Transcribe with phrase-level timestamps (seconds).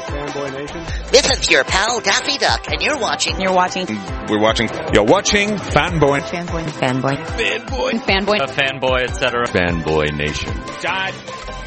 [0.00, 0.84] Fanboy Nation.
[1.10, 3.40] This is your pal Daffy Duck, and you're watching.
[3.40, 3.86] You're watching.
[4.28, 4.68] We're watching.
[4.92, 6.20] You're watching Fanboy.
[6.20, 6.64] Fanboy.
[6.64, 7.16] Fanboy.
[7.16, 7.90] Fanboy.
[8.00, 8.38] Fanboy.
[8.40, 9.46] A fanboy, etc.
[9.46, 10.52] Fanboy Nation.
[10.82, 11.14] God,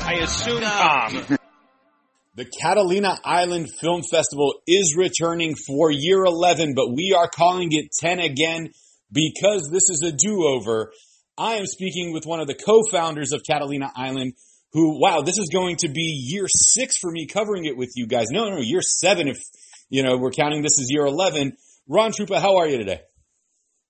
[0.02, 1.38] I assume Tom.
[2.36, 7.92] The Catalina Island Film Festival is returning for year 11, but we are calling it
[8.00, 8.70] 10 again
[9.12, 10.92] because this is a do-over.
[11.38, 14.34] I am speaking with one of the co-founders of Catalina Island
[14.74, 18.08] who, wow, this is going to be year six for me covering it with you
[18.08, 18.28] guys.
[18.32, 19.38] No, no, year seven if,
[19.90, 21.54] you know, we're counting this as year 11.
[21.88, 23.02] Ron Truppa, how are you today?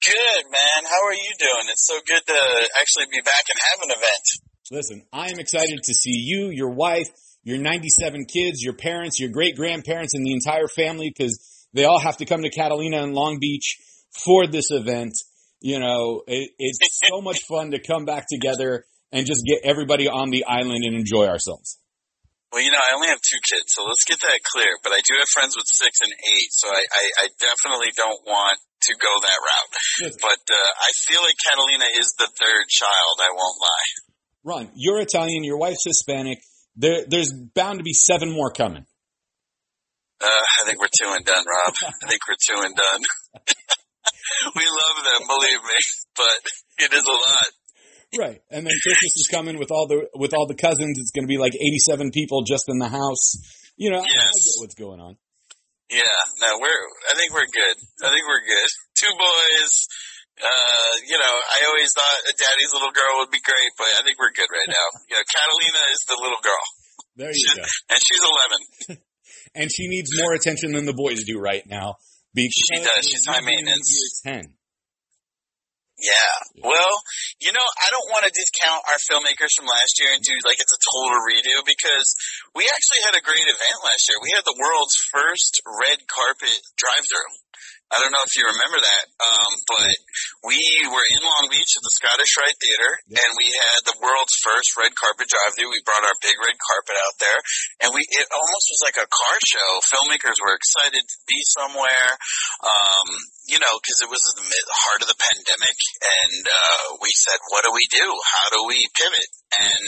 [0.04, 0.90] Good, man.
[0.90, 1.68] How are you doing?
[1.70, 4.26] It's so good to actually be back and have an event.
[4.72, 7.08] Listen, I am excited to see you, your wife,
[7.44, 12.00] your 97 kids, your parents, your great grandparents, and the entire family because they all
[12.00, 13.78] have to come to Catalina and Long Beach
[14.26, 15.14] for this event.
[15.60, 20.08] You know, it, it's so much fun to come back together and just get everybody
[20.08, 21.78] on the island and enjoy ourselves.
[22.52, 24.76] Well, you know, I only have two kids, so let's get that clear.
[24.84, 28.20] But I do have friends with six and eight, so I, I, I definitely don't
[28.28, 29.74] want to go that route.
[30.20, 33.16] But uh, I feel like Catalina is the third child.
[33.24, 33.90] I won't lie.
[34.44, 36.40] Ron, you're Italian, your wife's Hispanic.
[36.76, 38.86] There, there's bound to be seven more coming.
[40.20, 41.74] Uh, I think we're two and done, Rob.
[42.04, 43.02] I think we're two and done.
[44.56, 45.80] we love them, believe me,
[46.16, 46.40] but
[46.84, 47.50] it is a lot.
[48.18, 48.42] Right.
[48.52, 51.00] And then Christmas is coming with all the with all the cousins.
[51.00, 53.40] It's going to be like 87 people just in the house.
[53.78, 55.16] You know, I- I get what's going on.
[55.90, 56.84] Yeah, no, we're.
[57.12, 57.76] I think we're good.
[58.04, 58.70] I think we're good.
[58.96, 59.72] Two boys.
[60.40, 64.02] Uh, you know, I always thought a daddy's little girl would be great, but I
[64.04, 64.88] think we're good right now.
[65.12, 66.66] You know, Catalina is the little girl,
[67.16, 67.64] There you go.
[67.92, 69.04] and she's eleven.
[69.54, 71.96] And she needs more attention than the boys do right now.
[72.34, 73.04] Because She does.
[73.04, 74.22] She's high maintenance.
[74.24, 74.44] 10.
[76.02, 76.66] Yeah.
[76.66, 76.94] Well,
[77.38, 80.58] you know, I don't want to discount our filmmakers from last year and do like
[80.58, 82.18] it's a total redo because
[82.58, 84.18] we actually had a great event last year.
[84.18, 87.32] We had the world's first red carpet drive-through.
[87.92, 89.96] I don't know if you remember that, um, but
[90.48, 90.56] we
[90.88, 94.80] were in Long Beach at the Scottish Rite Theater, and we had the world's first
[94.80, 95.68] red carpet drive-through.
[95.68, 97.40] We brought our big red carpet out there,
[97.84, 99.70] and we it almost was like a car show.
[99.92, 102.10] Filmmakers were excited to be somewhere,
[102.64, 103.08] um,
[103.50, 107.66] you know, because it was the heart of the pandemic, and uh, we said, "What
[107.66, 108.06] do we do?
[108.06, 109.84] How do we pivot?" And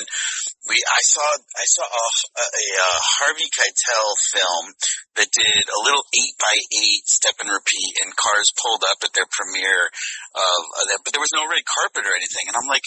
[0.67, 4.65] we, I saw, I saw a, a, a Harvey Keitel film
[5.15, 9.13] that did a little eight by eight step and repeat, and cars pulled up at
[9.15, 9.87] their premiere
[10.35, 12.51] of, of that, but there was no red carpet or anything.
[12.51, 12.83] And I'm like,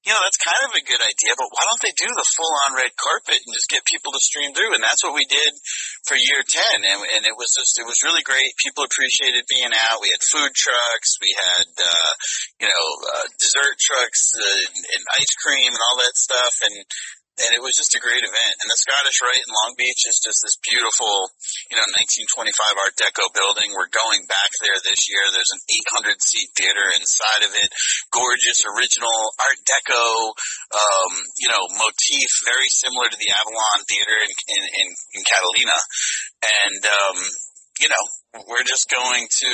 [0.00, 2.54] you know, that's kind of a good idea, but why don't they do the full
[2.64, 4.72] on red carpet and just get people to stream through?
[4.72, 5.52] And that's what we did
[6.08, 6.88] for year 10.
[6.88, 8.56] And, and it was just, it was really great.
[8.64, 10.00] People appreciated being out.
[10.00, 11.20] We had food trucks.
[11.20, 12.12] We had, uh,
[12.64, 16.54] you know, uh, dessert trucks uh, and, and ice cream and all that stuff.
[16.64, 16.80] And,
[17.40, 18.54] and it was just a great event.
[18.60, 21.32] And the Scottish Rite in Long Beach is just this beautiful,
[21.72, 21.86] you know,
[22.28, 23.72] 1925 Art Deco building.
[23.72, 25.24] We're going back there this year.
[25.32, 25.64] There's an
[26.04, 27.68] 800 seat theater inside of it.
[28.12, 30.04] Gorgeous original Art Deco,
[30.76, 35.78] um, you know, motif, very similar to the Avalon Theater in, in, in, in Catalina.
[36.44, 37.16] And, um,
[37.80, 38.04] you know,
[38.52, 39.52] we're just going to,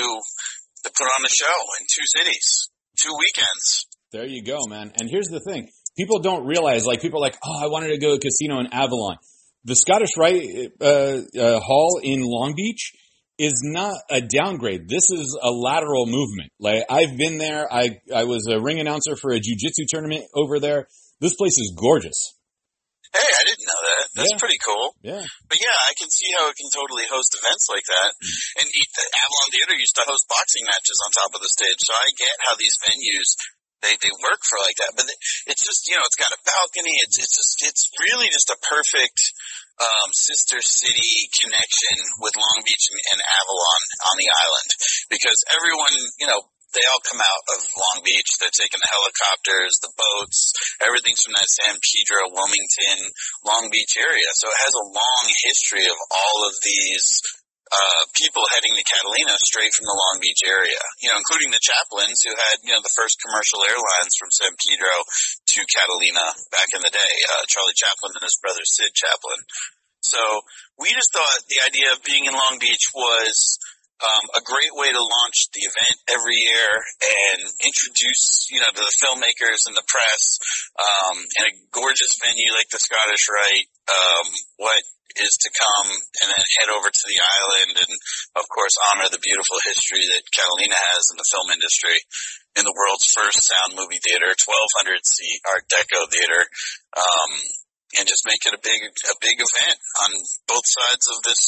[0.84, 3.86] to put on a show in two cities, two weekends.
[4.10, 4.92] There you go, man.
[4.98, 5.70] And here's the thing.
[5.96, 8.60] People don't realize, like, people are like, oh, I wanted to go to a casino
[8.60, 9.16] in Avalon.
[9.64, 10.84] The Scottish Rite uh,
[11.40, 12.92] uh, Hall in Long Beach
[13.38, 14.88] is not a downgrade.
[14.88, 16.52] This is a lateral movement.
[16.60, 17.66] Like, I've been there.
[17.72, 20.86] I, I was a ring announcer for a jujitsu tournament over there.
[21.20, 22.36] This place is gorgeous.
[23.12, 24.02] Hey, I didn't know that.
[24.16, 24.42] That's Yeah.
[24.42, 24.92] pretty cool.
[25.00, 25.24] Yeah.
[25.48, 28.10] But yeah, I can see how it can totally host events like that.
[28.60, 31.80] And e- the Avalon Theater used to host boxing matches on top of the stage,
[31.80, 33.28] so I get how these venues
[33.82, 34.94] they they work for like that.
[34.96, 35.22] But it-
[35.52, 36.94] it's just you know it's got a balcony.
[37.04, 39.20] It's it's just it's really just a perfect
[39.80, 44.70] um, sister city connection with Long Beach and, and Avalon on the island
[45.10, 46.40] because everyone you know.
[46.74, 48.36] They all come out of Long Beach.
[48.36, 50.52] They're taking the helicopters, the boats,
[50.84, 53.00] everything's from that San Pedro, Wilmington,
[53.48, 54.28] Long Beach area.
[54.36, 57.06] So it has a long history of all of these
[57.66, 61.62] uh, people heading to Catalina straight from the Long Beach area, you know, including the
[61.62, 66.70] Chaplins who had, you know, the first commercial airlines from San Pedro to Catalina back
[66.78, 69.40] in the day, uh, Charlie Chaplin and his brother Sid Chaplin.
[70.06, 70.22] So
[70.78, 73.58] we just thought the idea of being in Long Beach was
[73.98, 76.70] um, a great way to launch the event every year
[77.00, 80.38] and introduce, you know, to the filmmakers and the press,
[80.76, 84.26] um, in a gorgeous venue like the Scottish Rite, um,
[84.60, 84.82] what
[85.20, 87.92] is to come and then head over to the island and
[88.36, 91.98] of course honor the beautiful history that Catalina has in the film industry
[92.56, 96.42] in the world's first sound movie theater, 1200 seat Art Deco theater.
[96.96, 97.32] Um,
[97.96, 100.10] and just make it a big a big event on
[100.48, 101.40] both sides of this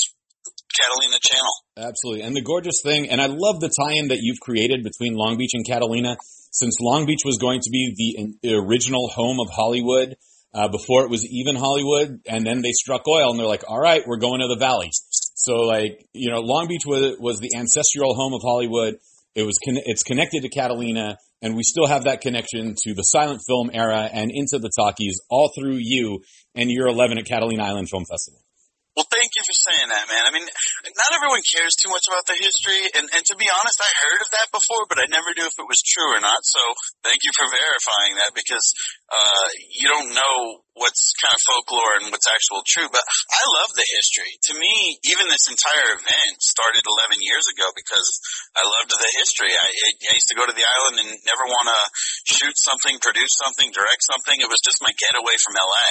[0.69, 1.55] Catalina channel.
[1.76, 2.23] Absolutely.
[2.23, 5.53] And the gorgeous thing, and I love the tie-in that you've created between Long Beach
[5.55, 6.17] and Catalina,
[6.53, 10.17] since Long Beach was going to be the, the original home of Hollywood
[10.55, 13.79] uh, before it was even Hollywood, and then they struck oil, and they're like, "All
[13.79, 17.50] right, we're going to the valley." So, like, you know, Long Beach was was the
[17.56, 18.99] ancestral home of Hollywood.
[19.35, 23.03] It was con- it's connected to Catalina, and we still have that connection to the
[23.03, 26.21] silent film era and into the talkies, all through you
[26.55, 28.41] and year 11 at Catalina Island Film Festival.
[28.99, 30.27] Well, thank you for saying that, man.
[30.27, 33.79] I mean, not everyone cares too much about the history, and, and to be honest,
[33.79, 36.43] I heard of that before, but I never knew if it was true or not.
[36.43, 36.59] So
[37.06, 38.67] thank you for verifying that because
[39.06, 42.89] uh, you don't know what's kind of folklore and what's actual true.
[42.89, 44.33] But I love the history.
[44.51, 48.09] To me, even this entire event started 11 years ago because
[48.57, 49.53] I loved the history.
[49.53, 49.69] I,
[50.11, 51.81] I used to go to the island and never want to
[52.31, 54.39] shoot something, produce something, direct something.
[54.39, 55.89] It was just my getaway from LA.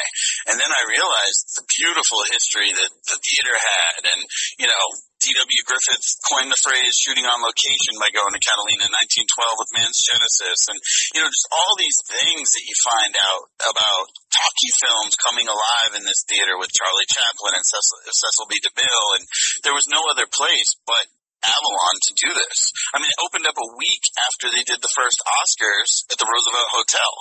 [0.51, 4.21] And then I realized the beautiful history that the theater had and,
[4.57, 4.85] you know,
[5.27, 5.61] D.W.
[5.67, 8.95] Griffith coined the phrase shooting on location by going to Catalina in
[9.27, 10.59] 1912 with Man's Genesis.
[10.71, 10.79] And,
[11.11, 15.99] you know, just all these things that you find out about talkie films coming alive
[15.99, 18.55] in this theater with Charlie Chaplin and Cecil, Cecil B.
[18.63, 19.09] DeMille.
[19.19, 19.23] And
[19.67, 21.11] there was no other place but
[21.43, 22.73] Avalon to do this.
[22.95, 26.25] I mean, it opened up a week after they did the first Oscars at the
[26.25, 27.11] Roosevelt Hotel.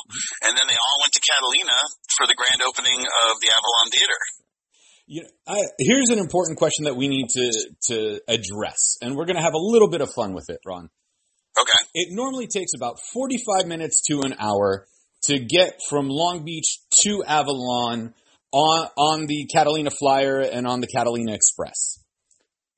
[0.47, 1.79] And then they all went to Catalina
[2.17, 4.20] for the grand opening of the Avalon Theater.
[5.06, 7.53] You know, I, here's an important question that we need to
[7.88, 10.88] to address, and we're going to have a little bit of fun with it, Ron.
[11.58, 11.88] Okay.
[11.94, 14.87] It normally takes about 45 minutes to an hour
[15.23, 18.14] to get from Long Beach to Avalon
[18.53, 22.02] on on the Catalina Flyer and on the Catalina Express.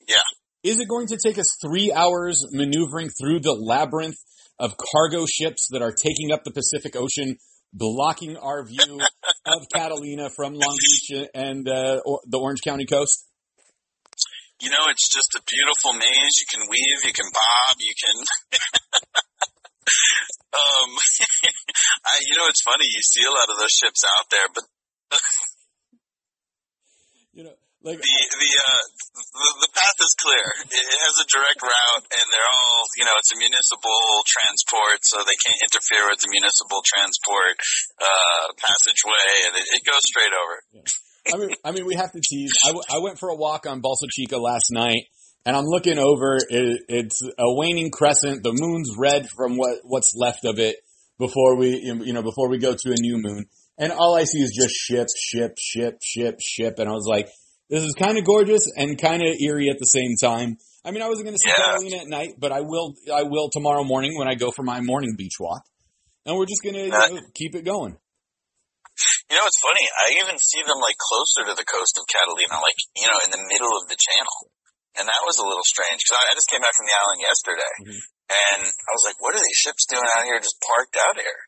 [0.07, 0.17] Yeah.
[0.63, 4.17] Is it going to take us three hours maneuvering through the labyrinth
[4.59, 7.37] of cargo ships that are taking up the Pacific Ocean
[7.73, 9.01] blocking our view
[9.47, 13.25] of Catalina from Long Beach and uh, or the Orange County coast?
[14.61, 16.35] You know, it's just a beautiful maze.
[16.41, 18.17] You can weave, you can bob, you can.
[20.59, 20.91] um,
[22.07, 22.87] I, you know, it's funny.
[22.91, 24.65] You see a lot of those ships out there, but
[27.33, 27.55] you know,
[27.87, 28.83] like the the, uh,
[29.15, 30.47] the the path is clear.
[30.67, 35.23] It has a direct route, and they're all you know it's a municipal transport, so
[35.23, 37.57] they can't interfere with the municipal transport
[38.03, 40.57] uh, passageway, and it, it goes straight over.
[40.75, 40.87] Yeah.
[41.29, 42.53] I mean, I mean, we have to tease.
[42.65, 45.07] I, w- I went for a walk on Bolsa Chica last night,
[45.45, 46.37] and I'm looking over.
[46.37, 48.43] It, it's a waning crescent.
[48.43, 50.77] The moon's red from what what's left of it
[51.19, 53.47] before we you know before we go to a new moon.
[53.79, 56.79] And all I see is just ship, ship, ship, ship, ship.
[56.79, 57.29] And I was like,
[57.69, 60.57] this is kind of gorgeous and kind of eerie at the same time.
[60.85, 61.61] I mean, I wasn't going to see Yeah.
[61.77, 62.95] Catalina at night, but I will.
[63.13, 65.63] I will tomorrow morning when I go for my morning beach walk,
[66.25, 67.99] and we're just going to you know, keep it going.
[69.29, 69.85] You know, it's funny.
[69.85, 73.31] I even see them like closer to the coast of Catalina, like you know, in
[73.37, 74.39] the middle of the channel,
[74.97, 77.21] and that was a little strange because I, I just came back from the island
[77.21, 78.01] yesterday, Mhm.
[78.33, 81.41] and I was like, "What are these ships doing out here, just parked out here?"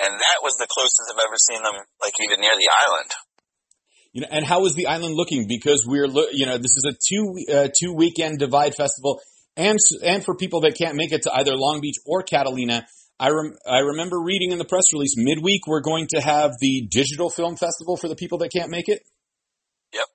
[0.00, 3.10] And that was the closest I've ever seen them, like even near the island.
[4.18, 5.46] You know, and how is the island looking?
[5.46, 9.20] Because we're, you know, this is a two uh, two weekend divide festival,
[9.56, 12.84] and and for people that can't make it to either Long Beach or Catalina,
[13.20, 16.88] I rem- I remember reading in the press release midweek we're going to have the
[16.90, 19.06] digital film festival for the people that can't make it.
[19.94, 20.06] Yep.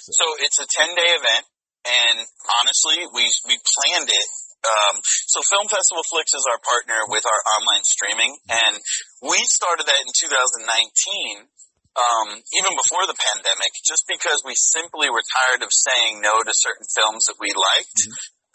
[0.00, 1.44] So it's a 10 day event
[1.84, 4.28] and honestly, we, we planned it.
[4.62, 8.78] Um, so Film Festival Flix is our partner with our online streaming and
[9.20, 11.50] we started that in 2019.
[11.92, 16.56] Um, even before the pandemic, just because we simply were tired of saying no to
[16.56, 18.08] certain films that we liked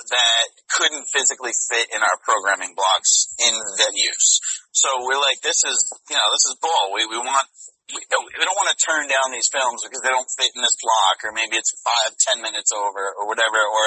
[0.10, 4.42] that couldn't physically fit in our programming blocks in venues.
[4.74, 6.94] So we're like, this is, you know, this is bull.
[6.94, 7.46] We, we want,
[7.94, 10.62] we don't, we don't want to turn down these films because they don't fit in
[10.62, 13.86] this block or maybe it's five, ten minutes over or whatever, or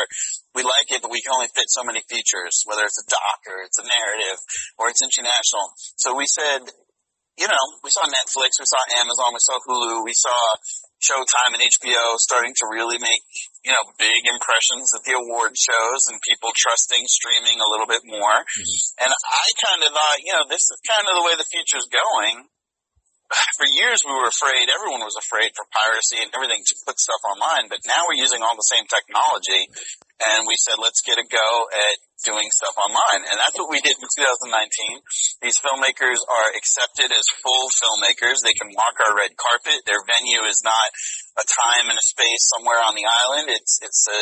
[0.54, 3.38] we like it, but we can only fit so many features, whether it's a doc
[3.47, 4.38] or it's a narrative
[4.78, 5.75] or it's international.
[5.99, 6.71] So we said,
[7.40, 10.37] you know, we saw Netflix, we saw Amazon, we saw Hulu, we saw
[11.00, 13.25] Showtime and HBO starting to really make,
[13.64, 18.04] you know, big impressions at the award shows and people trusting streaming a little bit
[18.04, 18.44] more.
[18.44, 19.09] Mm-hmm.
[19.09, 21.88] And I kind of thought, you know, this is kind of the way the future's
[21.88, 22.44] going.
[23.56, 27.25] For years we were afraid, everyone was afraid for piracy and everything to put stuff
[27.25, 29.70] online, but now we're using all the same technology
[30.21, 33.25] and we said, let's get a go at doing stuff online.
[33.25, 35.00] And that's what we did in 2019.
[35.41, 38.45] These filmmakers are accepted as full filmmakers.
[38.45, 39.81] They can walk our red carpet.
[39.89, 40.89] Their venue is not
[41.41, 43.49] a time and a space somewhere on the island.
[43.49, 44.21] It's, it's, a,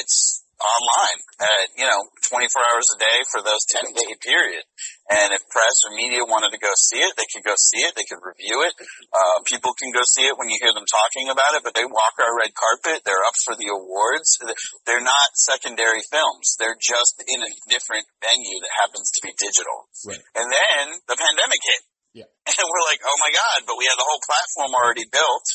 [0.00, 4.64] it's online at, you know, 24 hours a day for those 10 day period.
[5.08, 7.96] And if press or media wanted to go see it, they could go see it.
[7.96, 8.76] They could review it.
[9.08, 11.88] Uh, people can go see it when you hear them talking about it, but they
[11.88, 13.08] walk our red carpet.
[13.08, 14.36] They're up for the awards.
[14.84, 16.60] They're not secondary films.
[16.60, 19.88] They're just in a different venue that happens to be digital.
[20.04, 20.20] Right.
[20.36, 21.82] And then the pandemic hit.
[22.12, 22.28] Yeah.
[22.58, 25.46] And we're like, oh my God, but we had the whole platform already built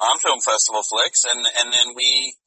[0.00, 2.40] on Film Festival Flix and, and then we,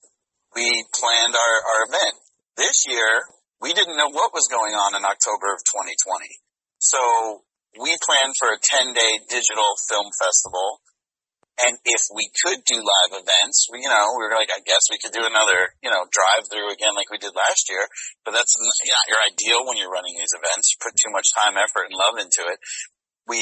[0.58, 2.18] we planned our, our event.
[2.58, 3.30] This year,
[3.62, 6.47] we didn't know what was going on in October of 2020.
[6.80, 7.42] So
[7.78, 10.82] we planned for a 10 day digital film festival.
[11.58, 14.94] And if we could do live events, we, you know, we were like, I guess
[14.94, 17.82] we could do another, you know, drive through again like we did last year.
[18.22, 20.70] But that's not your ideal when you're running these events.
[20.70, 22.62] You put too much time, effort, and love into it.
[23.26, 23.42] We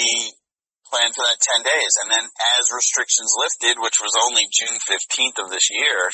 [0.88, 1.92] planned for that 10 days.
[2.00, 6.08] And then as restrictions lifted, which was only June 15th of this year,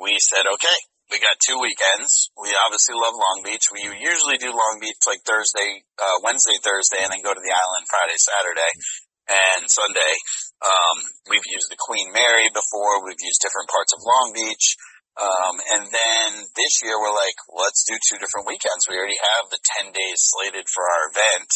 [0.00, 2.28] we said, okay, we got two weekends.
[2.36, 3.72] We obviously love Long Beach.
[3.72, 7.54] We usually do Long Beach like Thursday, uh, Wednesday, Thursday, and then go to the
[7.56, 8.72] island Friday, Saturday,
[9.28, 10.14] and Sunday.
[10.60, 10.96] Um,
[11.32, 13.04] we've used the Queen Mary before.
[13.04, 14.76] We've used different parts of Long Beach.
[15.18, 18.86] Um, and then this year we're like, let's do two different weekends.
[18.86, 21.50] We already have the 10 days slated for our event.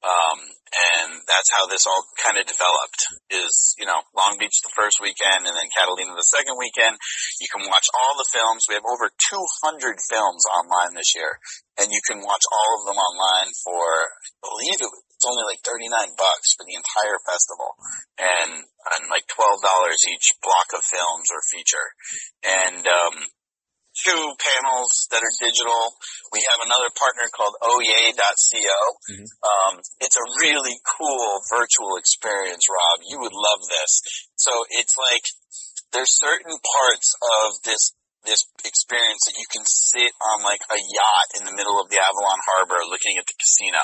[0.00, 0.40] Um,
[0.70, 4.96] and that's how this all kind of developed is, you know, Long Beach the first
[5.02, 6.96] weekend and then Catalina the second weekend.
[7.36, 8.64] You can watch all the films.
[8.64, 11.36] We have over 200 films online this year
[11.76, 15.60] and you can watch all of them online for, I believe it, it's only like
[15.60, 17.76] 39 bucks for the entire festival
[18.16, 19.60] and, and like $12
[20.08, 21.88] each block of films or feature.
[22.40, 23.14] And, um,
[24.04, 25.94] two panels that are digital.
[26.32, 28.78] We have another partner called oye.co.
[29.12, 29.28] Mm-hmm.
[29.44, 33.04] Um, it's a really cool virtual experience, Rob.
[33.08, 34.00] You would love this.
[34.36, 35.24] So it's like
[35.92, 37.92] there's certain parts of this
[38.24, 41.96] this experience that you can sit on like a yacht in the middle of the
[41.96, 43.80] Avalon Harbor looking at the casino.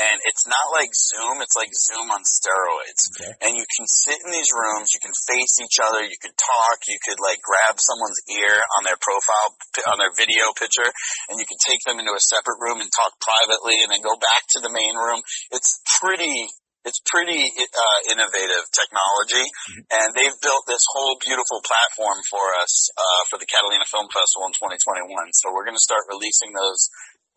[0.00, 3.02] And it's not like Zoom, it's like Zoom on steroids.
[3.12, 3.32] Okay.
[3.44, 6.88] And you can sit in these rooms, you can face each other, you can talk,
[6.88, 9.52] you could like grab someone's ear on their profile,
[9.92, 10.88] on their video picture,
[11.28, 14.16] and you can take them into a separate room and talk privately and then go
[14.16, 15.20] back to the main room.
[15.52, 16.48] It's pretty
[16.84, 19.82] it's pretty uh, innovative technology, mm-hmm.
[19.88, 24.52] and they've built this whole beautiful platform for us uh, for the Catalina Film Festival
[24.52, 25.08] in 2021.
[25.32, 26.92] So we're going to start releasing those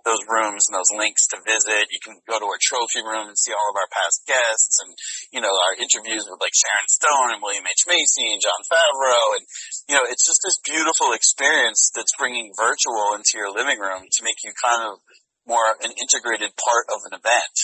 [0.08, 1.92] those rooms and those links to visit.
[1.92, 4.92] You can go to our trophy room and see all of our past guests, and
[5.36, 9.40] you know our interviews with like Sharon Stone and William H Macy and Jon Favreau,
[9.40, 9.44] and
[9.88, 14.26] you know it's just this beautiful experience that's bringing virtual into your living room to
[14.28, 15.00] make you kind of
[15.48, 17.56] more an integrated part of an event.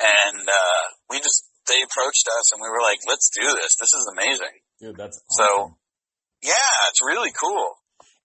[0.00, 3.76] And, uh, we just, they approached us and we were like, let's do this.
[3.80, 4.54] This is amazing.
[4.80, 5.46] Dude, that's awesome.
[5.46, 5.76] So,
[6.42, 7.68] yeah, it's really cool.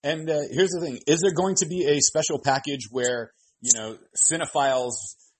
[0.02, 0.98] And, uh, here's the thing.
[1.06, 4.94] Is there going to be a special package where, you know, cinephiles,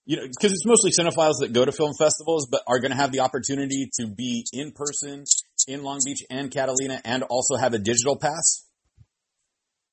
[0.06, 2.96] you know, cause it's mostly cinephiles that go to film festivals, but are going to
[2.96, 5.24] have the opportunity to be in person
[5.68, 8.66] in Long Beach and Catalina and also have a digital pass?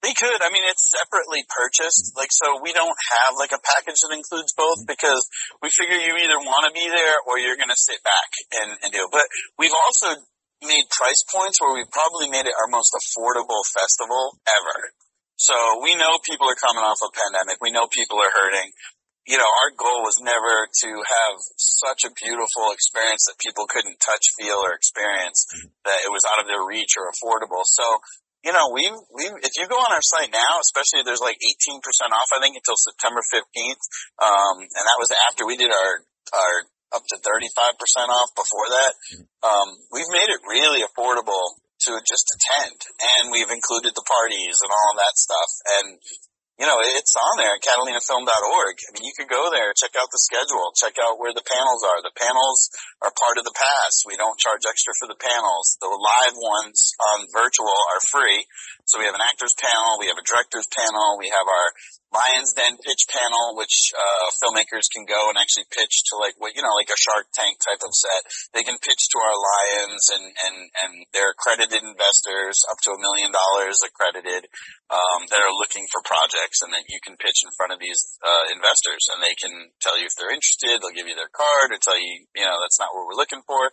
[0.06, 0.40] They could.
[0.46, 2.14] I mean, it's separately purchased.
[2.14, 5.26] Like, so we don't have like a package that includes both because
[5.62, 8.30] we figure you either want to be there or you're going to sit back
[8.62, 9.12] and, and do it.
[9.12, 9.26] But
[9.58, 10.22] we've also
[10.62, 14.94] made price points where we've probably made it our most affordable festival ever.
[15.38, 17.62] So we know people are coming off a pandemic.
[17.62, 18.74] We know people are hurting.
[19.30, 24.00] You know, our goal was never to have such a beautiful experience that people couldn't
[24.00, 25.46] touch, feel, or experience
[25.86, 27.62] that it was out of their reach or affordable.
[27.66, 27.84] So
[28.48, 31.84] you know, we we if you go on our site now, especially there's like 18%
[32.16, 33.84] off, I think until September 15th.
[34.24, 35.92] Um, and that was after we did our,
[36.32, 36.56] our
[36.96, 38.94] up to 35% off before that.
[39.44, 41.60] Um, we've made it really affordable
[41.92, 42.80] to just attend
[43.20, 45.52] and we've included the parties and all that stuff.
[45.78, 45.88] And
[46.58, 48.76] you know, it's on there at catalinafilm.org.
[48.82, 51.86] I mean, you could go there, check out the schedule, check out where the panels
[51.86, 52.02] are.
[52.02, 52.74] The panels
[53.06, 54.02] are part of the pass.
[54.10, 55.78] We don't charge extra for the panels.
[55.78, 58.50] The live ones on virtual are free.
[58.90, 61.68] So we have an actors panel, we have a directors panel, we have our
[62.18, 66.58] Lions Den pitch panel, which uh, filmmakers can go and actually pitch to like what
[66.58, 68.26] you know, like a Shark Tank type of set.
[68.58, 73.00] They can pitch to our Lions, and and and they're accredited investors up to a
[73.02, 74.50] million dollars accredited
[74.90, 78.18] um, that are looking for projects, and then you can pitch in front of these
[78.26, 80.82] uh, investors, and they can tell you if they're interested.
[80.82, 83.46] They'll give you their card or tell you, you know, that's not what we're looking
[83.46, 83.70] for.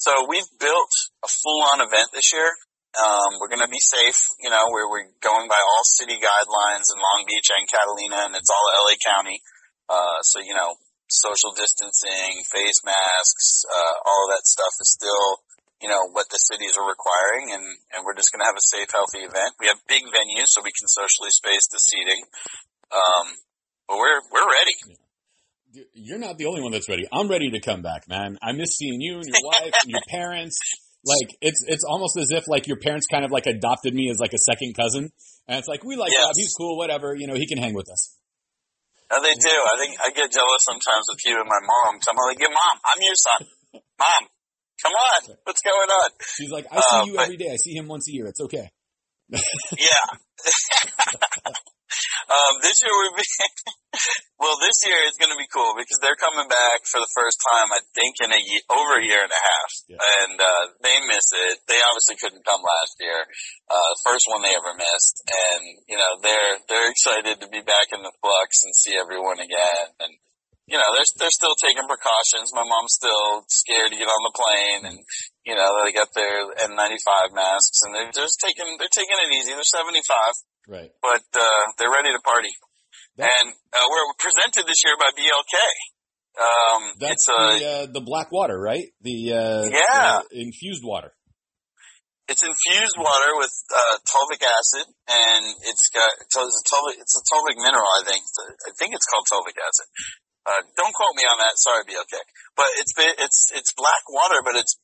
[0.00, 2.48] So we've built a full-on event this year.
[2.90, 6.90] Um, we're going to be safe, you know, we're, we're going by all city guidelines
[6.90, 9.38] in Long Beach and Catalina, and it's all LA County.
[9.86, 10.74] Uh, so, you know,
[11.06, 15.38] social distancing, face masks, uh, all of that stuff is still,
[15.78, 17.62] you know, what the cities are requiring, and,
[17.94, 19.54] and we're just going to have a safe, healthy event.
[19.62, 22.26] We have big venues, so we can socially space the seating.
[22.90, 23.26] Um,
[23.86, 24.98] but we're, we're ready.
[25.94, 27.06] You're not the only one that's ready.
[27.12, 28.38] I'm ready to come back, man.
[28.42, 30.58] I miss seeing you and your wife and your parents.
[31.04, 34.18] Like it's it's almost as if like your parents kind of like adopted me as
[34.20, 35.08] like a second cousin,
[35.48, 36.24] and it's like we like Yes.
[36.26, 36.32] Bob.
[36.36, 37.14] He's cool, whatever.
[37.16, 38.16] You know, he can hang with us.
[39.10, 39.48] Uh, they do.
[39.50, 41.98] I think I get jealous sometimes with you and my mom.
[41.98, 43.48] 'cause I'm like, yeah, mom, I'm your son.
[43.98, 44.28] Mom,
[44.82, 45.36] come on.
[45.44, 46.10] What's going on?
[46.36, 47.50] She's like, I see Uh, you but- every day.
[47.50, 48.26] I see him once a year.
[48.26, 48.68] It's okay.
[49.30, 50.04] Yeah.
[52.30, 53.26] um, this year would be,
[54.42, 57.42] well, this year is going to be cool because they're coming back for the first
[57.42, 59.70] time, I think, in a ye- over a year and a half.
[59.90, 59.98] Yeah.
[59.98, 61.60] And, uh, they miss it.
[61.66, 63.20] They obviously couldn't come last year.
[63.68, 65.22] Uh, first one they ever missed.
[65.26, 69.42] And, you know, they're, they're excited to be back in the flux and see everyone
[69.42, 69.90] again.
[70.00, 70.14] And,
[70.70, 72.54] you know, they're, they're still taking precautions.
[72.54, 74.98] My mom's still scared to get on the plane and,
[75.42, 79.50] you know, they got their N95 masks and they're just taking, they're taking it easy.
[79.50, 79.98] They're 75
[80.70, 80.94] Right.
[81.02, 82.54] but uh, they're ready to party.
[83.26, 85.56] And uh, we're presented this year by BLK.
[86.38, 88.86] Um, That's it's a the uh, the black water, right?
[89.02, 90.22] The uh, Yeah.
[90.30, 91.10] infused water.
[92.30, 93.98] it's infused water with uh,
[94.46, 97.22] acid, and it's got it's a fulvic it's a
[97.58, 97.90] mineral.
[97.98, 98.22] I think
[98.62, 99.86] I think it's called fulvic acid.
[100.46, 101.58] Uh, don't quote me on that.
[101.58, 102.14] Sorry, BLK.
[102.56, 104.78] But it's it's it's black water, but it's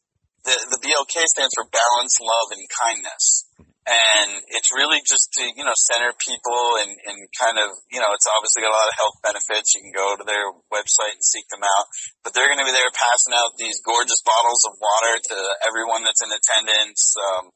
[0.44, 3.46] the the BLK stands for balance, love, and kindness.
[3.86, 8.10] And it's really just to you know center people and and kind of you know
[8.18, 9.78] it's obviously got a lot of health benefits.
[9.78, 11.86] You can go to their website and seek them out,
[12.26, 15.36] but they're going to be there passing out these gorgeous bottles of water to
[15.70, 17.14] everyone that's in attendance.
[17.14, 17.54] Um,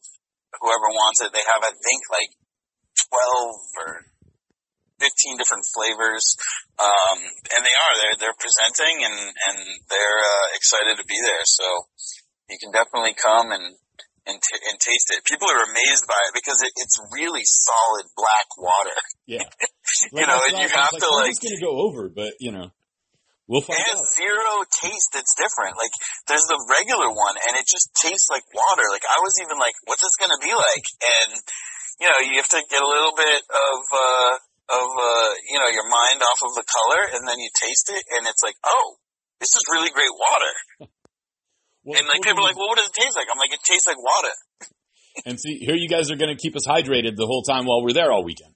[0.63, 2.31] whoever wants it, they have I think like
[2.95, 3.91] twelve or
[5.03, 6.39] fifteen different flavors,
[6.79, 9.59] um, and they are they're they're presenting and and
[9.91, 11.43] they're uh, excited to be there.
[11.43, 11.67] So
[12.47, 13.75] you can definitely come and
[14.31, 15.27] and, t- and taste it.
[15.27, 18.99] People are amazed by it because it, it's really solid black water.
[19.27, 19.43] Yeah.
[20.15, 22.71] You know, and you have to, like- It's going to go over, but you know,
[23.51, 24.15] we'll find It has out.
[24.15, 25.75] zero taste that's different.
[25.75, 25.91] Like
[26.31, 28.87] there's the regular one and it just tastes like water.
[28.95, 30.87] Like I was even like, what's this gonna be like?
[31.03, 31.35] And
[31.99, 34.33] you know, you have to get a little bit of uh
[34.79, 38.05] of uh you know, your mind off of the color and then you taste it
[38.15, 38.95] and it's like, oh,
[39.43, 40.87] this is really great water.
[41.85, 43.29] Well, And like people are like, well, what does it taste like?
[43.33, 44.35] I'm like, it tastes like water.
[45.27, 47.81] and see, here you guys are going to keep us hydrated the whole time while
[47.83, 48.53] we're there all weekend.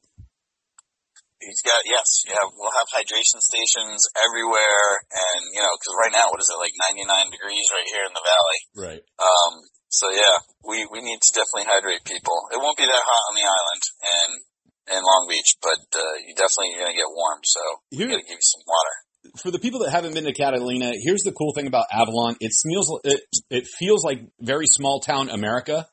[1.45, 2.41] He's got yes, yeah.
[2.57, 6.73] We'll have hydration stations everywhere, and you know, because right now, what is it like
[6.89, 7.05] 99
[7.37, 8.61] degrees right here in the valley?
[8.73, 9.03] Right.
[9.21, 9.61] Um,
[9.93, 12.49] so yeah, we we need to definitely hydrate people.
[12.49, 14.31] It won't be that hot on the island and
[14.97, 17.45] in Long Beach, but uh, you definitely are gonna get warm.
[17.45, 17.61] So
[17.93, 18.97] we Here- gotta give you some water.
[19.43, 22.37] For the people that haven't been to Catalina, here's the cool thing about Avalon.
[22.41, 25.87] It feels it, it feels like very small town America.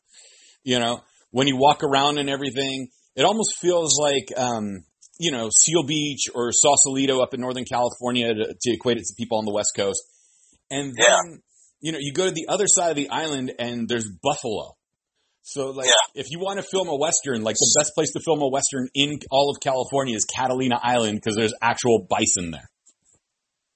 [0.63, 4.83] You know, when you walk around and everything, it almost feels like um,
[5.19, 9.13] you know Seal Beach or Sausalito up in Northern California to, to equate it to
[9.17, 10.01] people on the West Coast.
[10.69, 11.41] And then
[11.79, 14.75] you know you go to the other side of the island and there's Buffalo.
[15.43, 16.21] So like Yeah.
[16.21, 18.87] if you want to film a western, like the best place to film a western
[18.93, 22.69] in all of California is Catalina Island because there's actual bison there.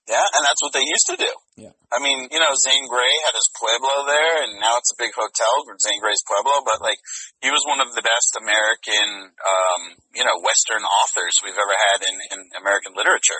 [0.06, 1.34] Yeah, and that's what they used to do.
[1.58, 1.74] Yeah.
[1.90, 5.10] I mean, you know, Zane Grey had his Pueblo there, and now it's a big
[5.18, 6.62] hotel Zane Grey's Pueblo.
[6.62, 7.02] But like,
[7.42, 9.82] he was one of the best American, um,
[10.14, 13.40] you know, Western authors we've ever had in, in American literature.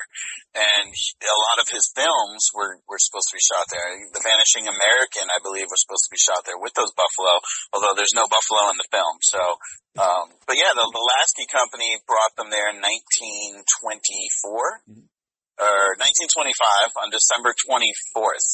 [0.58, 3.86] And he, a lot of his films were were supposed to be shot there.
[4.10, 7.46] The Vanishing American, I believe, was supposed to be shot there with those buffalo,
[7.78, 9.22] although there's no buffalo in the film.
[9.22, 9.42] So,
[10.02, 15.14] um, but yeah, the, the Lasky Company brought them there in 1924
[15.60, 18.48] or 1925 on December 24th,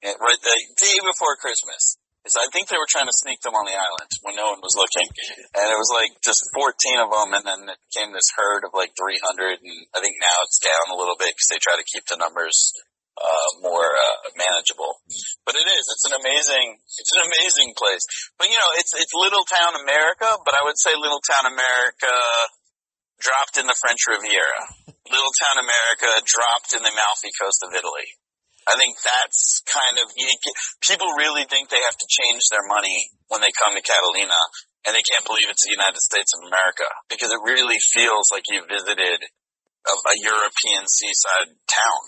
[0.00, 1.98] Yeah, right the day before Christmas.
[2.22, 4.62] Is I think they were trying to sneak them on the island when no one
[4.62, 5.10] was looking,
[5.58, 8.70] and it was like just 14 of them, and then it came this herd of
[8.78, 11.82] like 300, and I think now it's down a little bit because they try to
[11.82, 12.78] keep the numbers
[13.18, 15.02] uh, more uh, manageable.
[15.42, 18.06] But it is, it's an amazing, it's an amazing place.
[18.38, 22.14] But you know, it's it's little town America, but I would say little town America
[23.22, 24.60] dropped in the French Riviera.
[25.06, 28.08] Little Town America dropped in the Amalfi Coast of Italy.
[28.66, 30.30] I think that's kind of you
[30.86, 34.38] people really think they have to change their money when they come to Catalina,
[34.86, 38.46] and they can't believe it's the United States of America because it really feels like
[38.46, 42.02] you visited a, a European seaside town.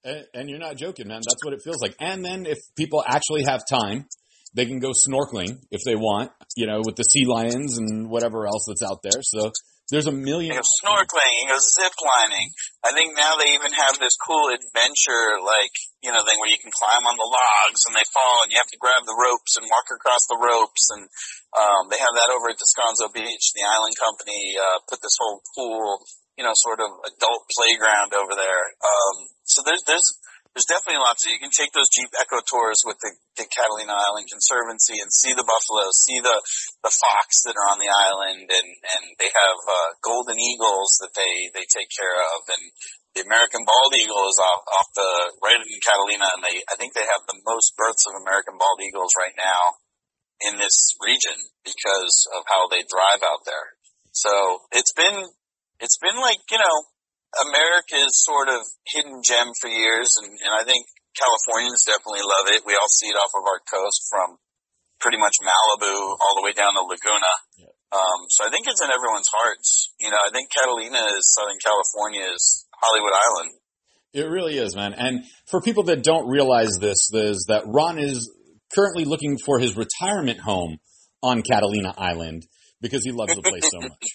[0.00, 1.20] And, and you're not joking, man.
[1.20, 1.94] That's what it feels like.
[2.00, 4.08] And then if people actually have time,
[4.54, 8.46] they can go snorkeling if they want, you know, with the sea lions and whatever
[8.46, 9.20] else that's out there.
[9.22, 9.52] So
[9.90, 10.54] there's a million.
[10.54, 12.48] You go snorkeling, you go zip lining.
[12.86, 16.62] I think now they even have this cool adventure, like, you know, thing where you
[16.62, 19.58] can climb on the logs and they fall and you have to grab the ropes
[19.58, 20.84] and walk across the ropes.
[20.94, 21.04] And,
[21.58, 23.52] um, they have that over at Descanso Beach.
[23.52, 26.06] The island company, uh, put this whole cool,
[26.38, 28.64] you know, sort of adult playground over there.
[28.80, 30.06] Um, so there's, there's,
[30.50, 33.94] there's definitely lots of, you can take those Jeep Eco tours with the, the Catalina
[33.94, 36.38] Island Conservancy and see the buffaloes, see the,
[36.82, 41.14] the fox that are on the island and, and they have, uh, golden eagles that
[41.14, 42.64] they, they take care of and
[43.14, 46.98] the American bald eagle is off, off the, right in Catalina and they, I think
[46.98, 49.78] they have the most births of American bald eagles right now
[50.50, 53.78] in this region because of how they thrive out there.
[54.10, 55.30] So it's been,
[55.78, 56.76] it's been like, you know,
[57.38, 62.66] America's sort of hidden gem for years, and, and I think Californians definitely love it.
[62.66, 64.38] We all see it off of our coast from
[64.98, 67.34] pretty much Malibu all the way down to Laguna.
[67.58, 67.72] Yeah.
[67.90, 69.94] Um, so I think it's in everyone's hearts.
[69.98, 73.50] You know, I think Catalina is Southern California's Hollywood Island.
[74.12, 74.94] It really is, man.
[74.94, 78.30] And for people that don't realize this, is that Ron is
[78.74, 80.78] currently looking for his retirement home
[81.22, 82.46] on Catalina Island
[82.80, 84.06] because he loves the place so much.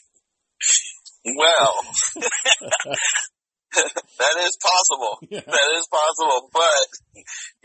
[1.25, 1.73] Well,
[3.75, 5.15] that is possible.
[5.27, 5.41] Yeah.
[5.41, 6.47] That is possible.
[6.53, 6.88] But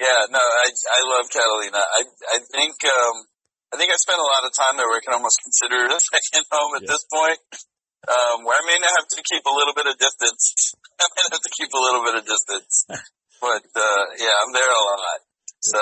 [0.00, 1.78] yeah, no, I I love Catalina.
[1.78, 2.00] I
[2.34, 3.16] I think um
[3.72, 5.92] I think I spent a lot of time there where I can almost consider it
[5.98, 6.92] a second home at Yeah.
[6.96, 7.38] this point.
[8.08, 10.72] Um, where I may not have to keep a little bit of distance.
[11.00, 12.88] I may have to keep a little bit of distance.
[13.44, 15.20] But uh yeah, I'm there a lot.
[15.60, 15.80] So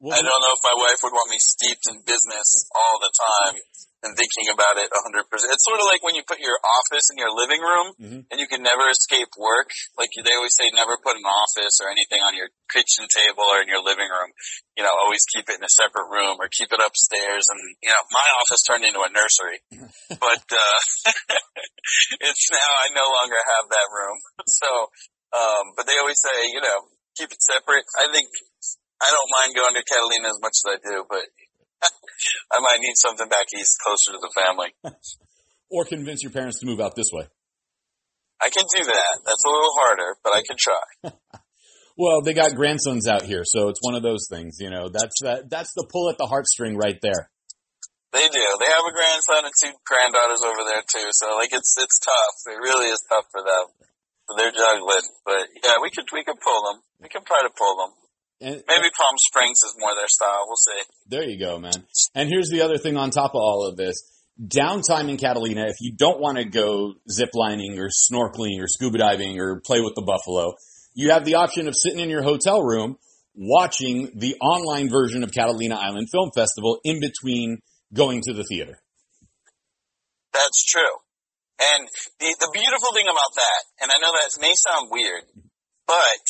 [0.00, 3.12] Well, I don't know if my wife would want me steeped in business all the
[3.12, 3.60] time
[4.00, 5.28] and thinking about it 100%.
[5.52, 8.20] It's sort of like when you put your office in your living room Mhm.
[8.32, 9.68] and you can never escape work.
[10.00, 13.60] Like they always say, never put an office or anything on your kitchen table or
[13.60, 14.32] in your living room.
[14.72, 17.44] You know, always keep it in a separate room or keep it upstairs.
[17.52, 19.60] And, you know, my office turned into a nursery,
[20.16, 20.80] but, uh,
[22.24, 24.16] it's now I no longer have that room.
[24.48, 24.88] So,
[25.36, 27.84] um, but they always say, you know, keep it separate.
[28.00, 28.26] I think
[29.00, 31.24] I don't mind going to Catalina as much as I do, but
[32.52, 34.70] I might need something back east closer to the family.
[35.70, 37.24] or convince your parents to move out this way.
[38.40, 39.12] I can do that.
[39.24, 41.12] That's a little harder, but I can try.
[42.00, 44.56] Well, they got grandsons out here, so it's one of those things.
[44.56, 45.52] You know, that's that.
[45.52, 47.28] That's the pull at the heartstring right there.
[48.16, 48.46] They do.
[48.56, 51.12] They have a grandson and two granddaughters over there too.
[51.12, 52.56] So like it's it's tough.
[52.56, 53.64] It really is tough for them.
[54.24, 55.12] So they're juggling.
[55.28, 56.80] But yeah, we could we could pull them.
[57.04, 57.92] We can try to pull them.
[58.40, 60.44] And Maybe Palm Springs is more their style.
[60.46, 60.82] We'll see.
[61.08, 61.72] There you go, man.
[62.14, 64.02] And here's the other thing on top of all of this.
[64.42, 69.38] Downtime in Catalina, if you don't want to go ziplining or snorkeling or scuba diving
[69.38, 70.54] or play with the buffalo,
[70.94, 72.96] you have the option of sitting in your hotel room
[73.34, 77.58] watching the online version of Catalina Island Film Festival in between
[77.92, 78.80] going to the theater.
[80.32, 80.96] That's true.
[81.60, 85.24] And the the beautiful thing about that, and I know that may sound weird,
[85.86, 86.24] but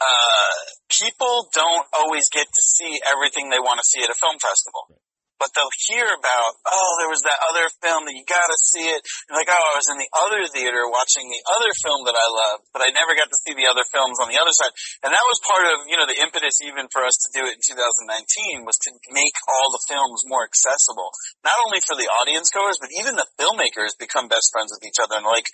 [0.00, 0.54] uh,
[0.90, 5.00] people don't always get to see everything they want to see at a film festival.
[5.34, 9.02] But they'll hear about, oh, there was that other film that you gotta see it.
[9.26, 12.26] And like, oh, I was in the other theater watching the other film that I
[12.30, 14.70] loved, but I never got to see the other films on the other side.
[15.02, 17.58] And that was part of, you know, the impetus even for us to do it
[17.58, 21.10] in 2019 was to make all the films more accessible.
[21.42, 25.02] Not only for the audience goers, but even the filmmakers become best friends with each
[25.02, 25.18] other.
[25.18, 25.50] And like,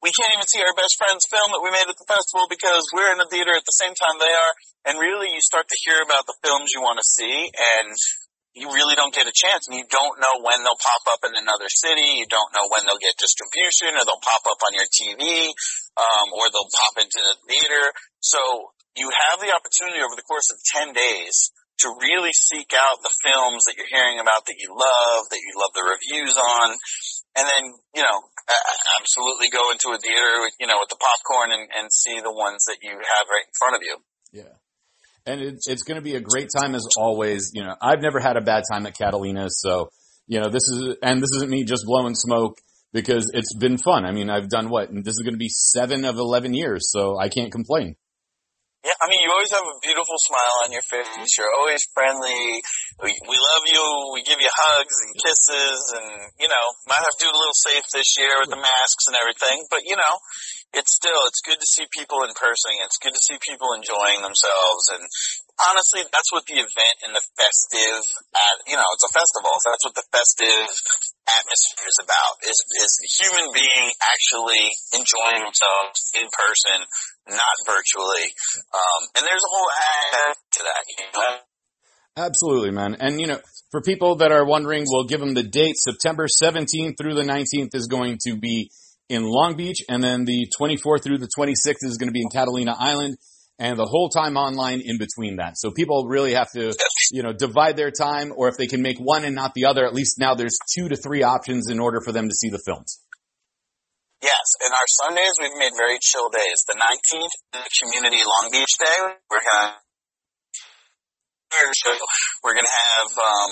[0.00, 2.88] we can't even see our best friend's film that we made at the festival because
[2.96, 4.52] we're in the theater at the same time they are.
[4.88, 7.92] And really you start to hear about the films you want to see and
[8.56, 11.38] you really don't get a chance and you don't know when they'll pop up in
[11.38, 12.18] another city.
[12.18, 15.54] You don't know when they'll get distribution or they'll pop up on your TV,
[15.94, 17.84] um, or they'll pop into the theater.
[18.18, 18.40] So
[18.98, 21.54] you have the opportunity over the course of 10 days
[21.86, 25.52] to really seek out the films that you're hearing about that you love, that you
[25.56, 26.76] love the reviews on.
[27.38, 28.18] And then, you know,
[29.00, 32.64] absolutely go into a theater, you know, with the popcorn and, and see the ones
[32.66, 33.96] that you have right in front of you.
[34.32, 34.54] Yeah.
[35.26, 37.50] And it, it's going to be a great time as always.
[37.54, 39.90] You know, I've never had a bad time at Catalina, so
[40.26, 42.58] you know this is and this isn't me just blowing smoke
[42.92, 44.04] because it's been fun.
[44.04, 46.90] I mean, I've done what and this is going to be seven of eleven years,
[46.90, 47.96] so I can't complain.
[48.80, 51.04] Yeah, I mean, you always have a beautiful smile on your face.
[51.36, 52.64] You're always friendly.
[53.04, 53.84] We, we love you.
[54.16, 56.08] We give you hugs and kisses and,
[56.40, 59.20] you know, might have to do a little safe this year with the masks and
[59.20, 60.14] everything, but you know,
[60.70, 62.70] it's still, it's good to see people in person.
[62.86, 64.82] It's good to see people enjoying themselves.
[64.94, 65.02] And
[65.66, 69.50] honestly, that's what the event and the festive, uh, you know, it's a festival.
[69.58, 70.70] So That's what the festive
[71.26, 76.78] atmosphere is about is, is the human being actually enjoying themselves in person,
[77.34, 78.30] not virtually.
[78.70, 81.50] Um, and there's a whole aspect to that, you know.
[82.16, 82.96] Absolutely, man.
[83.00, 83.38] And you know,
[83.70, 85.76] for people that are wondering, we'll give them the date.
[85.76, 88.70] September 17th through the 19th is going to be
[89.10, 92.30] in Long Beach, and then the 24th through the 26th is going to be in
[92.30, 93.18] Catalina Island,
[93.58, 95.58] and the whole time online in between that.
[95.58, 96.72] So people really have to,
[97.10, 99.84] you know, divide their time, or if they can make one and not the other,
[99.84, 102.62] at least now there's two to three options in order for them to see the
[102.64, 103.02] films.
[104.22, 106.62] Yes, and our Sundays we've made very chill days.
[106.68, 108.96] The 19th, the Community Long Beach Day,
[109.28, 109.74] we're gonna.
[112.44, 113.50] We're gonna have um,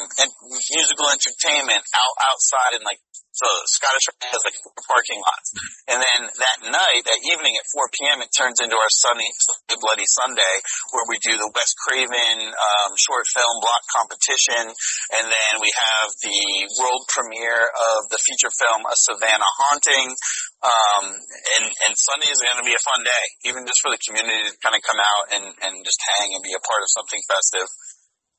[0.70, 3.02] musical entertainment out outside in like
[3.38, 5.54] so Scottish has like four parking lots,
[5.86, 9.30] and then that night, that evening at 4 p.m., it turns into our Sunny
[9.78, 10.54] Bloody Sunday,
[10.90, 14.74] where we do the Wes Craven um, short film block competition,
[15.22, 16.42] and then we have the
[16.82, 20.10] world premiere of the feature film A Savannah Haunting.
[20.58, 24.02] Um, and, and Sunday is going to be a fun day, even just for the
[24.02, 26.90] community to kind of come out and, and just hang and be a part of
[26.90, 27.70] something festive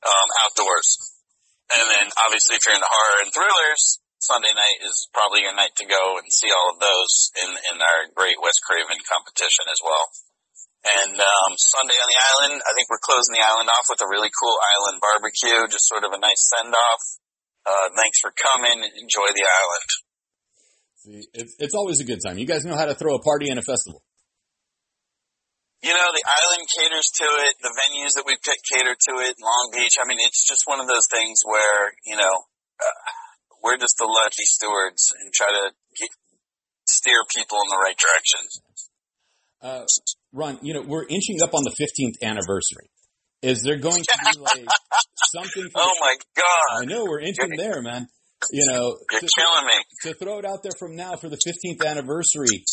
[0.04, 1.16] um, outdoors.
[1.72, 5.71] And then obviously if you're into horror and thrillers, Sunday night is probably your night
[5.79, 9.79] to go and see all of those in, in our great Wes Craven competition as
[9.79, 10.05] well.
[10.79, 14.12] And um, Sunday on the island, I think we're closing the island off with a
[14.12, 17.03] really cool island barbecue, just sort of a nice send off.
[17.63, 18.84] Uh, thanks for coming.
[18.84, 19.89] Enjoy the island.
[20.99, 22.39] See, it's, it's always a good time.
[22.39, 24.03] You guys know how to throw a party and a festival.
[25.79, 27.55] You know, the island caters to it.
[27.63, 29.39] The venues that we pick cater to it.
[29.39, 29.95] Long Beach.
[29.95, 32.36] I mean, it's just one of those things where, you know,
[32.79, 32.99] uh,
[33.63, 36.10] we're just the lucky stewards and try to get,
[36.88, 38.41] steer people in the right direction.
[39.62, 39.86] Uh,
[40.34, 42.89] Ron, you know, we're inching up on the 15th anniversary.
[43.41, 44.65] Is there going to be like
[45.34, 45.69] something?
[45.72, 46.84] For oh my god!
[46.84, 48.08] I know we're inching there, man.
[48.52, 49.84] You know, you're to, killing me.
[50.04, 52.63] To throw it out there from now for the 15th anniversary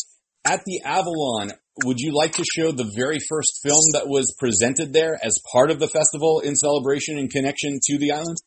[0.45, 1.51] at the Avalon,
[1.83, 5.71] would you like to show the very first film that was presented there as part
[5.71, 8.37] of the festival in celebration and connection to the island?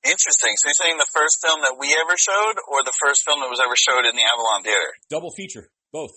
[0.00, 0.56] Interesting.
[0.56, 3.52] So you're saying the first film that we ever showed, or the first film that
[3.52, 4.90] was ever showed in the Avalon Theater?
[5.12, 6.16] Double feature, both.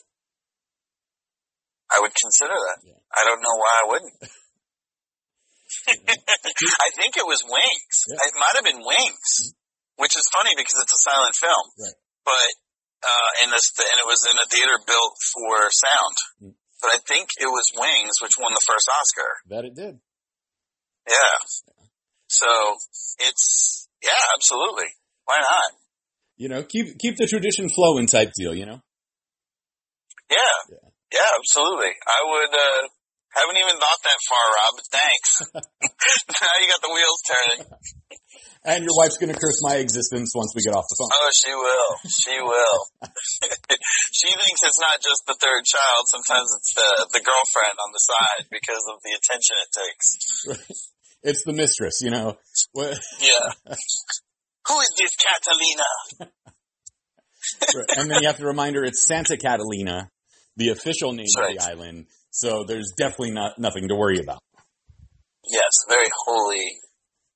[1.91, 2.79] I would consider that.
[2.87, 2.97] Yeah.
[3.11, 4.17] I don't know why I wouldn't.
[6.87, 7.97] I think it was Wings.
[8.07, 8.23] Yeah.
[8.23, 9.53] It might have been Wings,
[9.99, 11.65] which is funny because it's a silent film.
[11.75, 11.97] Right.
[12.23, 12.51] But
[13.03, 16.15] uh, and this and it was in a theater built for sound.
[16.39, 16.55] Mm.
[16.79, 19.31] But I think it was Wings which won the first Oscar.
[19.51, 19.99] That it did.
[21.07, 21.35] Yeah.
[22.33, 22.49] So
[23.29, 24.89] it's yeah, absolutely.
[25.25, 25.69] Why not?
[26.35, 28.55] You know, keep keep the tradition flowing type deal.
[28.55, 28.81] You know.
[30.29, 30.57] Yeah.
[30.69, 30.89] Yeah.
[31.13, 31.93] Yeah, absolutely.
[31.93, 32.53] I would.
[32.53, 32.81] uh
[33.37, 34.73] Haven't even thought that far, Rob.
[34.89, 35.29] Thanks.
[36.41, 37.61] now you got the wheels turning.
[38.65, 41.11] And your wife's going to curse my existence once we get off the phone.
[41.11, 41.91] Oh, she will.
[42.07, 42.79] She will.
[44.15, 46.07] she thinks it's not just the third child.
[46.07, 50.07] Sometimes it's the the girlfriend on the side because of the attention it takes.
[51.23, 52.37] It's the mistress, you know.
[52.75, 53.75] Yeah.
[54.67, 56.31] Who is this Catalina?
[57.97, 60.09] and then you have to remind her it's Santa Catalina,
[60.55, 62.05] the official name That's of the island.
[62.31, 64.39] So there's definitely not nothing to worry about.
[65.49, 66.65] Yes, very holy,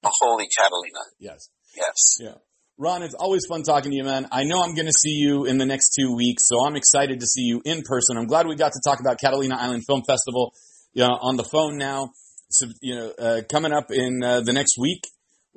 [0.04, 1.00] a holy Catalina.
[1.19, 1.50] Yes.
[1.76, 2.17] Yes.
[2.19, 2.36] Yeah.
[2.80, 4.28] Ron, it's always fun talking to you, man.
[4.32, 7.19] I know I'm going to see you in the next two weeks, so I'm excited
[7.19, 8.17] to see you in person.
[8.17, 10.54] I'm glad we got to talk about Catalina Island Film Festival
[10.93, 12.12] you know, on the phone now.
[12.50, 15.04] So, you know, uh, coming up in uh, the next week.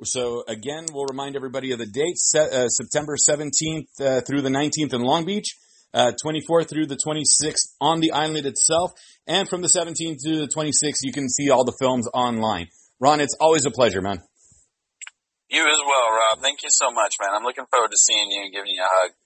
[0.03, 4.49] So again, we'll remind everybody of the date: Se- uh, September 17th uh, through the
[4.49, 5.55] 19th in Long Beach,
[5.93, 8.91] uh, 24th through the 26th on the island itself,
[9.27, 12.67] and from the 17th to the 26th, you can see all the films online.
[12.99, 14.21] Ron, it's always a pleasure, man.
[15.49, 16.41] You as well, Rob.
[16.41, 17.29] Thank you so much, man.
[17.35, 19.11] I'm looking forward to seeing you and giving you a hug.